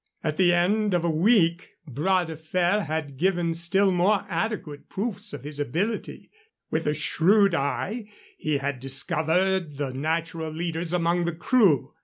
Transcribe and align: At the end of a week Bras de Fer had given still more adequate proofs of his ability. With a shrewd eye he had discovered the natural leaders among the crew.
At 0.23 0.37
the 0.37 0.51
end 0.51 0.95
of 0.95 1.03
a 1.03 1.11
week 1.11 1.73
Bras 1.87 2.25
de 2.25 2.35
Fer 2.35 2.79
had 2.85 3.17
given 3.17 3.53
still 3.53 3.91
more 3.91 4.25
adequate 4.29 4.89
proofs 4.89 5.31
of 5.31 5.43
his 5.43 5.59
ability. 5.59 6.31
With 6.71 6.87
a 6.87 6.95
shrewd 6.95 7.53
eye 7.53 8.09
he 8.35 8.57
had 8.57 8.79
discovered 8.79 9.77
the 9.77 9.93
natural 9.93 10.49
leaders 10.51 10.91
among 10.91 11.25
the 11.25 11.33
crew. 11.35 11.93